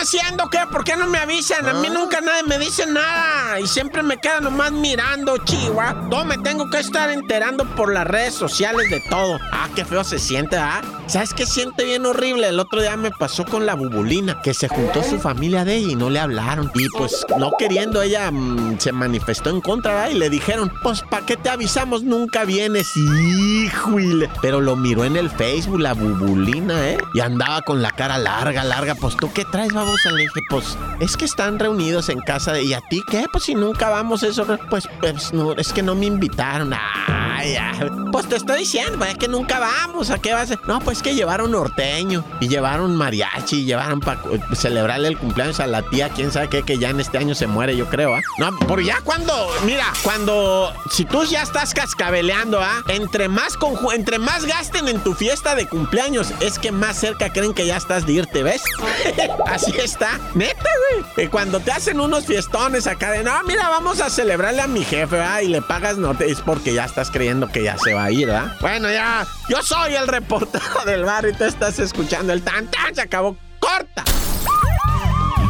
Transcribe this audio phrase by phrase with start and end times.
[0.00, 0.48] haciendo?
[0.48, 0.58] ¿Qué?
[0.70, 1.68] ¿Por qué no me avisan?
[1.68, 3.60] A mí nunca nadie me dice nada.
[3.60, 6.08] Y siempre me quedan nomás mirando, chihuahua.
[6.10, 9.38] Todo me tengo que estar enterando por las redes sociales de todo.
[9.52, 10.82] Ah, qué feo se siente, ¿ah?
[11.06, 12.48] ¿Sabes qué siente bien horrible?
[12.48, 15.92] El otro día me pasó con la bubulina, que se juntó su familia de ella
[15.92, 16.70] y no le hablaron.
[16.74, 20.10] Y pues no queriendo, ella mm, se manifestó en contra, ¿verdad?
[20.10, 22.04] Y le dijeron, pues, ¿para qué te avisamos?
[22.04, 22.96] Nunca vienes.
[22.96, 24.30] Híjole.
[24.40, 26.98] Pero lo miró en el Facebook, la bubulina, ¿eh?
[27.12, 28.94] Y andaba con la cara larga, larga.
[28.94, 29.72] Pues, ¿tú qué traes,
[30.12, 32.62] Le dije, pues, es que están reunidos en casa de...
[32.62, 33.26] ¿Y a ti qué?
[33.30, 34.46] Pues, si nunca vamos, eso...
[34.68, 36.72] Pues, pues, no, es que no me invitaron.
[36.72, 37.99] Ay, ay.
[38.12, 40.10] Pues te estoy diciendo, es que nunca vamos.
[40.10, 40.60] ¿A qué vas a...?
[40.66, 44.20] No, pues que llevaron norteño y llevaron mariachi y llevaron para
[44.54, 47.46] celebrarle el cumpleaños a la tía, quién sabe qué, que ya en este año se
[47.46, 48.20] muere, yo creo, ¿ah?
[48.38, 52.82] No, por ya cuando, mira, cuando, si tú ya estás cascabeleando, ¿ah?
[52.88, 53.58] Entre más,
[53.94, 57.76] entre más gasten en tu fiesta de cumpleaños, es que más cerca creen que ya
[57.76, 58.62] estás de irte, ¿ves?
[59.46, 60.70] Así está, neta,
[61.16, 61.28] güey.
[61.28, 65.16] Cuando te hacen unos fiestones acá de, no, mira, vamos a celebrarle a mi jefe,
[65.16, 65.40] ¿verdad?
[65.40, 68.26] Y le pagas norte, es porque ya estás creyendo que ya se va a ir,
[68.26, 68.56] ¿verdad?
[68.60, 72.94] Bueno, ya, yo soy el reportero del bar y tú estás escuchando el tan tan,
[72.94, 74.04] se acabó, corta.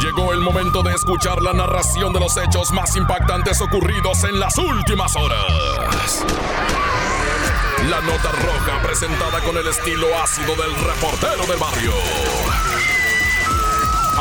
[0.00, 4.56] Llegó el momento de escuchar la narración de los hechos más impactantes ocurridos en las
[4.56, 6.24] últimas horas.
[7.88, 11.92] La nota roja presentada con el estilo ácido del reportero del barrio.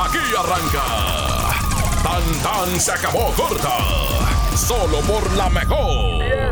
[0.05, 1.59] Aquí arranca.
[2.03, 3.77] Tan tan se acabó corta.
[4.55, 6.48] Solo por la mejor.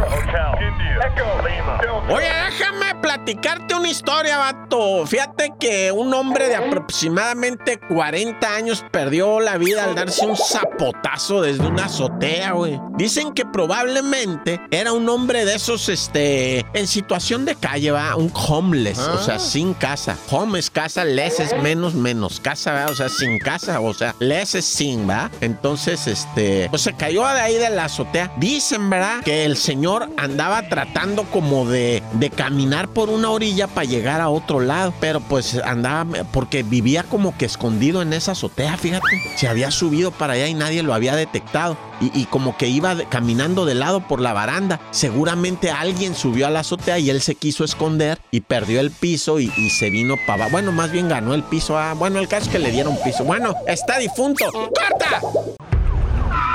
[2.09, 5.06] Oye, déjame platicarte una historia, vato.
[5.06, 11.42] Fíjate que un hombre de aproximadamente 40 años perdió la vida al darse un zapotazo
[11.42, 12.80] desde una azotea, güey.
[12.98, 18.32] Dicen que probablemente era un hombre de esos, este, en situación de calle, va, un
[18.33, 20.17] homeless, o sea, sin casa.
[20.32, 22.86] Home es casa, less es menos, menos casa, ¿va?
[22.86, 25.30] o sea, sin casa, o sea, less es sin, ¿va?
[25.42, 28.32] Entonces, este, pues se cayó de ahí de la azotea.
[28.38, 29.21] Dicen, ¿verdad?
[29.23, 34.30] Que el señor andaba tratando como de, de caminar por una orilla para llegar a
[34.30, 39.08] otro lado, pero pues andaba, porque vivía como que escondido en esa azotea, fíjate.
[39.36, 41.77] Se había subido para allá y nadie lo había detectado.
[41.99, 44.80] Y, y como que iba caminando de lado por la baranda.
[44.92, 49.39] Seguramente alguien subió a la azotea y él se quiso esconder y perdió el piso
[49.39, 50.52] y, y se vino para abajo.
[50.52, 51.77] Bueno, más bien ganó el piso.
[51.77, 53.23] Ah, bueno, el caso es que le dieron piso.
[53.23, 54.45] Bueno, está difunto.
[54.52, 55.21] ¡Corta!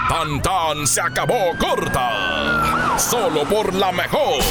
[0.09, 2.81] Tan tan se acabó corta.
[2.98, 4.42] Solo por la mejor.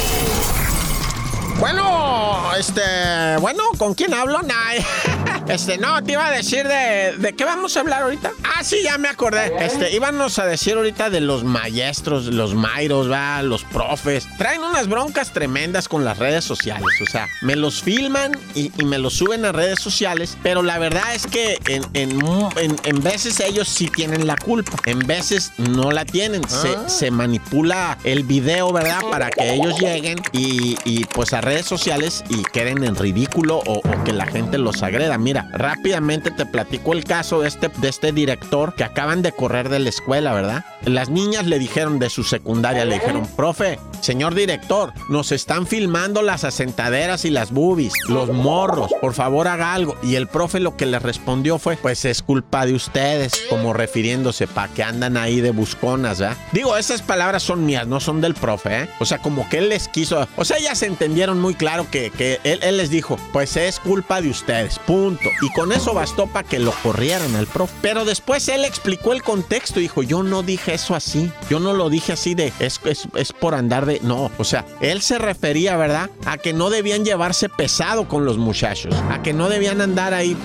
[1.58, 4.42] Bueno, este, bueno, ¿con quién hablo?
[4.42, 4.54] Nah,
[5.48, 8.30] este, no, te iba a decir de, ¿de qué vamos a hablar ahorita?
[8.44, 9.52] Ah, sí, ya me acordé.
[9.64, 14.26] Este, íbamos a decir ahorita de los maestros, los mairos, va, los profes.
[14.38, 18.84] Traen unas broncas tremendas con las redes sociales, o sea, me los filman y, y
[18.84, 22.20] me los suben a redes sociales, pero la verdad es que en, en,
[22.56, 26.42] en- en veces ellos sí tienen la culpa, en veces no la tienen.
[26.48, 29.00] Se, se manipula el video, ¿verdad?
[29.10, 33.78] Para que ellos lleguen y, y, pues a redes sociales y queden en ridículo o,
[33.78, 35.16] o que la gente los agreda.
[35.18, 39.68] Mira, rápidamente te platico el caso de este, de este director que acaban de correr
[39.68, 40.64] de la escuela, ¿verdad?
[40.84, 46.22] Las niñas le dijeron de su secundaria, le dijeron, profe, señor director, nos están filmando
[46.22, 49.96] las asentaderas y las boobies, los morros, por favor haga algo.
[50.02, 54.46] Y el profe lo que le respondió fue, pues es culpa de ustedes, como refiriéndose
[54.46, 56.36] para que andan ahí de busconas, ¿verdad?
[56.52, 58.88] Digo, esas palabras son mías, no son del profe, ¿eh?
[58.98, 62.40] O sea, como que él les quiso, o sea, se entendieron muy claro que, que
[62.44, 65.28] él, les dijo, pues es culpa de ustedes, punto.
[65.42, 67.74] Y con eso bastó para que lo corrieran al profe.
[67.82, 71.72] Pero después él explicó el contexto y dijo, yo no dije eso así, yo no
[71.72, 75.18] lo dije así de, es, es, es por andar de, no, o sea, él se
[75.18, 76.10] refería, ¿verdad?
[76.24, 80.36] A que no debían llevarse pesado con los muchachos, a que no debían andar ahí,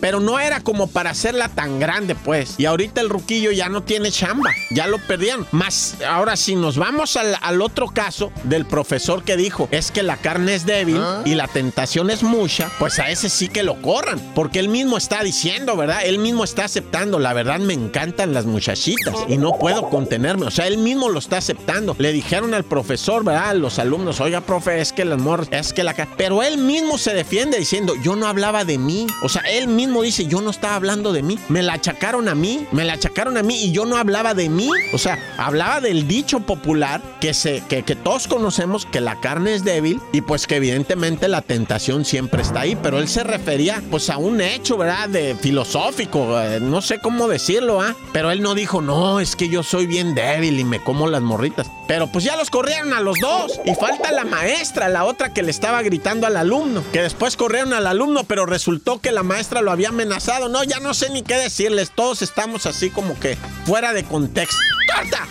[0.00, 2.54] pero no era como para hacerla tan grande, pues.
[2.58, 5.46] Y ahorita el ruquillo ya no tiene chamba, ya lo perdieron.
[5.52, 10.02] Más, ahora si nos vamos al, al otro caso del profesor que dijo, es que
[10.02, 13.80] la carne es débil y la tentación es mucha, pues a ese sí que lo
[13.80, 16.04] corran, porque él mismo está diciendo, ¿verdad?
[16.04, 20.46] Él mismo está aceptando, la verdad me encantan las muchachitas y no puedo contenerme.
[20.46, 21.96] O sea, él mismo lo está aceptando.
[21.98, 23.56] Le dijeron al profesor, ¿verdad?
[23.56, 25.94] Los alumnos, oiga, profe, es que el amor, es que la...
[26.16, 29.06] Pero él mismo se defiende diciendo, yo no hablaba de mí.
[29.22, 31.38] O sea, él mismo dice, yo no estaba hablando de mí.
[31.48, 34.48] Me la achacaron a mí, me la achacaron a mí y yo no hablaba de
[34.48, 34.70] mí.
[34.92, 39.54] O sea, hablaba del dicho popular que, se, que, que todos conocemos que la carne
[39.54, 42.76] es débil y pues que evidentemente la tentación siempre está ahí.
[42.80, 45.08] Pero él se refería pues a un hecho, ¿verdad?
[45.08, 47.96] De filosófico, eh, no sé cómo decirlo, ¿ah?
[48.12, 51.22] Pero él no dijo, no, es que yo soy bien débil y me como las
[51.22, 51.66] morritas.
[51.88, 53.58] Pero pues ya los corrieron a los dos.
[53.64, 56.84] Y falta la maestra, la otra que le estaba gritando al alumno.
[56.92, 60.48] Que después corrieron al alumno, pero resultó que la maestra lo había amenazado.
[60.48, 61.90] No, ya no sé ni qué decirles.
[61.90, 64.58] Todos estamos así como que fuera de contexto.
[64.94, 65.26] ¡Corta!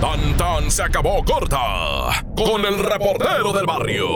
[0.00, 4.06] Tan tan se acabó corta con el reportero del barrio.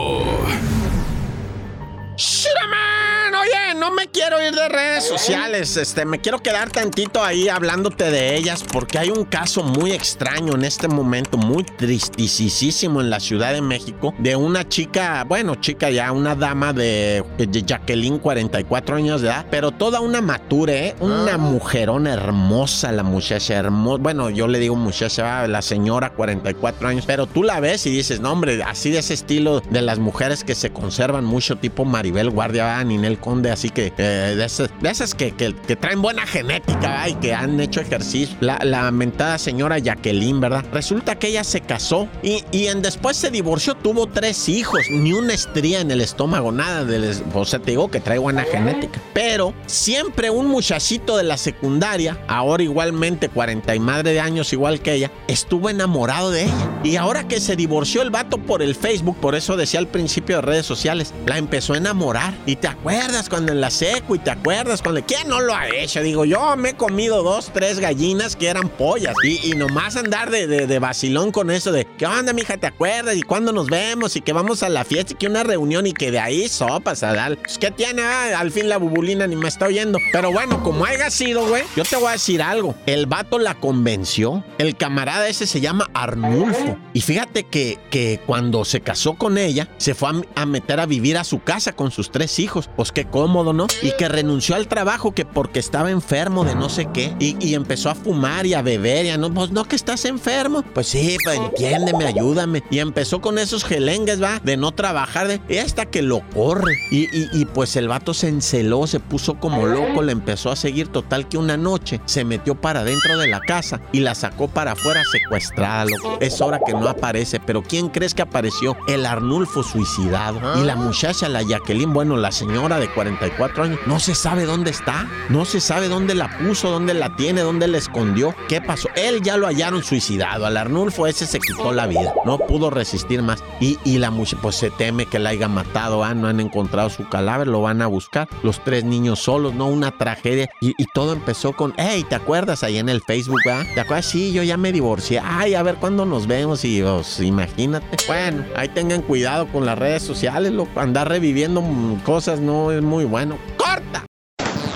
[2.15, 3.22] ¡Shiraman!
[3.35, 5.75] Oye, no me quiero ir de redes sociales.
[5.77, 10.53] Este, me quiero quedar tantito ahí hablándote de ellas porque hay un caso muy extraño
[10.53, 15.89] en este momento, muy tristisísimo en la Ciudad de México, de una chica, bueno, chica
[15.89, 20.95] ya, una dama de, de Jacqueline, 44 años de edad, pero toda una mature, ¿eh?
[20.99, 24.01] Una mujerona hermosa, la muchacha hermosa.
[24.01, 28.19] Bueno, yo le digo muchacha, la señora, 44 años, pero tú la ves y dices,
[28.19, 32.29] no, hombre, así de ese estilo de las mujeres que se conservan mucho, tipo Maribel
[32.29, 35.31] Guardia, Ninel Conde, así que eh, de esas, que,
[35.79, 38.35] traen buena genética y que han hecho ejercicio.
[38.41, 40.65] La, la mentada señora Jacqueline, ¿verdad?
[40.73, 45.33] Resulta que ella se casó y, en después se divorció, tuvo tres hijos, ni una
[45.33, 46.85] estría en el estómago, nada.
[47.33, 49.01] O sea, te digo que trae buena genética.
[49.13, 54.81] Pero siempre un muchachito de la secundaria, ahora igualmente 40 y madre de años igual
[54.81, 56.81] que ella, estuvo enamorado de ella.
[56.83, 60.37] Y ahora que se divorció el vato por el Facebook, por eso decía al principio
[60.37, 62.33] de redes sociales, la empezó a enamorar.
[62.45, 65.05] Y te acuerdas cuando en la seco y te acuerdas cuando...
[65.05, 66.01] ¿Quién no lo ha hecho?
[66.01, 69.15] Digo, yo me he comido dos, tres gallinas que eran pollas.
[69.23, 72.57] Y, y nomás andar de, de, de vacilón con eso de, ¿qué onda, mija?
[72.57, 73.15] ¿Te acuerdas?
[73.15, 74.15] ¿Y cuándo nos vemos?
[74.15, 77.03] Y que vamos a la fiesta y que una reunión y que de ahí sopas
[77.03, 77.37] a dar.
[77.37, 78.01] Pues, ¿Qué tiene?
[78.01, 79.99] Ah, al fin la bubulina ni me está oyendo.
[80.11, 82.75] Pero bueno, como haya sido, güey, yo te voy a decir algo.
[82.85, 84.43] El vato la convenció.
[84.57, 86.77] El camarada ese se llama Arnulfo.
[86.93, 90.85] Y fíjate que, que cuando se casó con ella, se fue a, a meter a
[90.85, 92.69] vivir a su casa con sus tres hijos.
[92.75, 93.67] Pues qué cómodo, ¿no?
[93.81, 97.13] Y que renunció al trabajo que porque estaba enfermo de no sé qué.
[97.19, 99.05] Y, y empezó a fumar y a beber.
[99.05, 100.63] Y a no, pues no que estás enfermo.
[100.73, 102.63] Pues sí, pues entiéndeme, ayúdame.
[102.69, 105.27] Y empezó con esos gelengues, va, de no trabajar.
[105.27, 106.73] De, y hasta que lo corre.
[106.91, 110.55] Y, y- y, pues el vato se enceló, se puso como loco, le empezó a
[110.55, 110.87] seguir.
[110.87, 114.73] Total que una noche se metió para dentro de la casa y la sacó para
[114.73, 115.85] afuera secuestrada.
[115.85, 116.17] loco.
[116.21, 117.39] Es hora que no aparece.
[117.39, 118.77] Pero ¿quién crees que apareció?
[118.87, 120.39] El Arnulfo suicidado.
[120.59, 124.71] Y la muchacha, la Jacqueline, bueno, la señora de 44 años, no se sabe dónde
[124.71, 125.07] está.
[125.29, 128.35] No se sabe dónde la puso, dónde la tiene, dónde la escondió.
[128.47, 128.89] ¿Qué pasó?
[128.95, 130.45] Él ya lo hallaron suicidado.
[130.45, 132.13] Al Arnulfo ese se quitó la vida.
[132.25, 133.43] No pudo resistir más.
[133.59, 136.03] Y, y la muchacha, pues se teme que la haya matado.
[136.03, 138.27] Ah, no han encontrado su cadáver, lo van a buscar.
[138.41, 139.67] Los tres niños solos, ¿no?
[139.67, 140.49] Una tragedia.
[140.61, 143.63] Y, todo empezó con, hey, ¿te acuerdas ahí en el Facebook, ah?
[143.73, 144.05] ¿Te acuerdas?
[144.05, 145.19] Sí, yo ya me divorcié.
[145.23, 146.63] Ay, a ver cuándo nos vemos.
[146.65, 147.97] Y pues, imagínate.
[148.07, 150.79] Bueno, ahí tengan cuidado con las redes sociales, loco.
[150.79, 151.63] Andar reviviendo
[152.05, 153.37] cosas no muy bueno.
[153.57, 154.05] ¡Corta!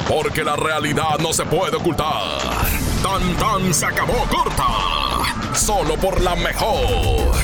[0.08, 2.40] Porque la realidad no se puede ocultar.
[3.04, 5.54] Tan tan se acabó corta.
[5.54, 7.36] Solo por la mejor.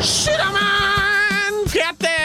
[0.00, 1.66] ¡Shiraman!
[1.66, 2.15] Fíjate,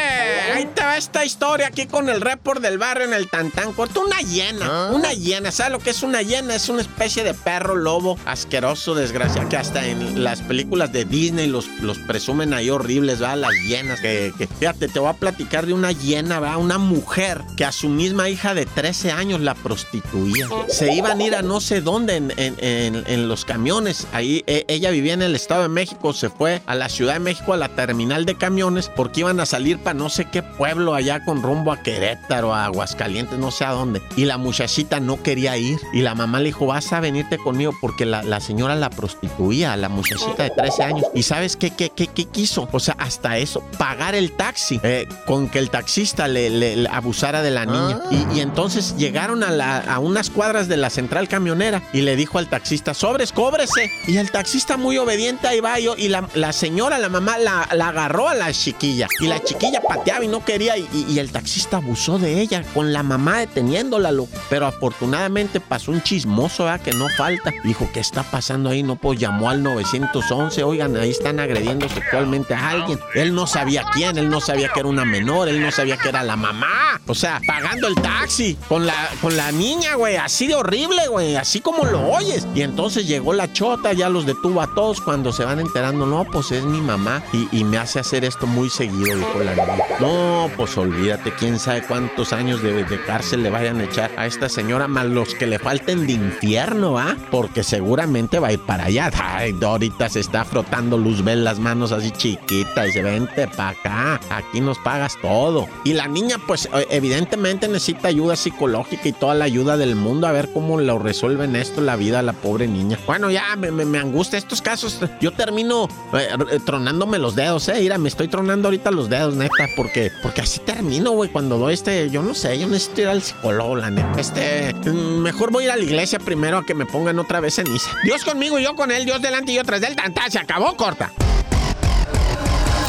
[1.01, 4.01] esta historia aquí con el report del barrio en el Tantán Corto.
[4.06, 5.51] Una hiena, una hiena.
[5.51, 6.53] ¿Sabes lo que es una hiena?
[6.56, 11.48] Es una especie de perro lobo asqueroso, desgraciado, que hasta en las películas de Disney
[11.48, 13.36] los, los presumen ahí horribles, ¿va?
[13.36, 14.00] Las hienas.
[14.00, 16.57] Que, que- fíjate, te voy a platicar de una hiena, ¿va?
[16.57, 20.48] Una mujer que a su misma hija de 13 años la prostituía.
[20.68, 24.05] Se iban a ir a no sé dónde en, en- en- en los camiones.
[24.13, 27.20] Ahí eh, ella vivía en el Estado de México, se fue a la Ciudad de
[27.20, 30.90] México a la terminal de camiones porque iban a salir para no sé qué pueblo
[30.93, 34.01] allá con rumbo a Querétaro, a Aguascalientes, no sé a dónde.
[34.15, 35.79] Y la muchachita no quería ir.
[35.93, 39.74] Y la mamá le dijo, vas a venirte conmigo porque la, la señora la prostituía,
[39.74, 41.05] a la muchachita de 13 años.
[41.13, 42.67] ¿Y sabes qué, qué, qué, qué quiso?
[42.71, 46.89] O sea, hasta eso, pagar el taxi eh, con que el taxista le, le- le
[46.89, 48.00] abusara de la niña.
[48.10, 52.15] Y, y entonces llegaron a, la- a unas cuadras de la central camionera y le
[52.15, 53.91] dijo al taxista, sobres, cóbrese.
[54.07, 57.67] Y el taxista muy obediente ahí va yo, y la, la señora, la mamá, la,
[57.74, 61.77] la agarró a la chiquilla Y la chiquilla pateaba y no quería y, el taxista
[61.77, 64.11] abusó de ella con la mamá deteniéndola.
[64.50, 66.81] Pero afortunadamente pasó un chismoso, ¿verdad?
[66.81, 67.51] Que no falta.
[67.63, 68.83] Dijo, ¿qué está pasando ahí?
[68.83, 70.63] No, pues llamó al 911.
[70.63, 73.00] Oigan, ahí están agrediendo sexualmente a alguien.
[73.15, 76.09] Él no sabía quién, él no sabía que era una menor, él no sabía que
[76.09, 77.00] era la mamá.
[77.07, 80.17] O sea, pagando el taxi con la, con la niña, güey.
[80.17, 81.35] Así de horrible, güey.
[81.35, 82.47] Así como lo oyes.
[82.55, 86.05] Y entonces llegó la chota, ya los detuvo a todos cuando se van enterando.
[86.05, 89.83] No, pues es mi mamá y, me hace hacer esto muy seguido, dijo la niña.
[90.00, 94.25] No, pues olvídate, quién sabe cuántos años de, de cárcel le vayan a echar a
[94.25, 97.15] esta señora, más los que le falten de infierno, ¿ah?
[97.29, 99.11] Porque seguramente va a ir para allá.
[99.21, 104.19] Ay, ahorita se está frotando Luzbel las manos así chiquita y dice, vente para acá,
[104.29, 105.67] aquí nos pagas todo.
[105.83, 110.27] Y la niña, pues eh, evidentemente necesita ayuda psicológica y toda la ayuda del mundo
[110.27, 112.97] a ver cómo lo resuelven esto la vida la pobre niña.
[113.05, 114.99] Bueno, ya me, me, angustia estos casos.
[115.19, 117.75] Yo termino eh, tronándome los dedos, eh.
[117.79, 121.74] Mira, me estoy tronando ahorita los dedos, neta, porque, porque así termino, güey, cuando doy
[121.74, 124.20] este, yo no sé, yo necesito ir al psicólogo, la neta.
[124.20, 127.39] Este, mm, mejor voy a ir a la iglesia primero a que me pongan otra
[127.39, 127.91] vez ceniza.
[128.03, 130.75] Dios conmigo y yo con él, Dios delante y yo tras del tanta, se acabó,
[130.75, 131.12] corta.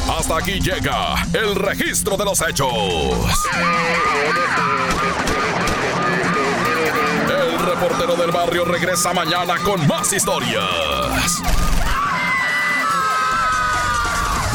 [0.08, 2.72] Hasta aquí llega el registro de los hechos.
[7.28, 11.42] El reportero del barrio regresa mañana con más historias.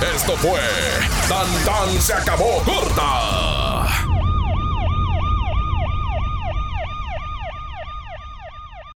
[0.02, 0.60] Esto fue
[1.28, 3.47] Tan Tan se acabó corta